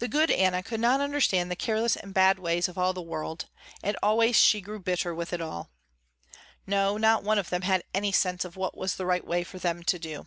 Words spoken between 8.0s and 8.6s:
sense of